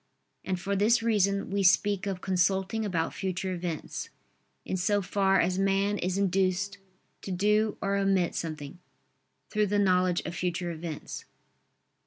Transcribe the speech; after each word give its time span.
And 0.43 0.59
for 0.59 0.75
this 0.75 1.03
reason 1.03 1.51
we 1.51 1.61
speak 1.61 2.07
of 2.07 2.21
consulting 2.21 2.83
about 2.83 3.13
future 3.13 3.53
events, 3.53 4.09
in 4.65 4.75
so 4.75 4.99
far 4.99 5.39
as 5.39 5.59
man 5.59 5.99
is 5.99 6.17
induced 6.17 6.79
to 7.21 7.29
do 7.31 7.77
or 7.83 7.95
omit 7.97 8.33
something, 8.33 8.79
through 9.51 9.67
the 9.67 9.77
knowledge 9.77 10.21
of 10.21 10.33
future 10.33 10.71
events. 10.71 11.25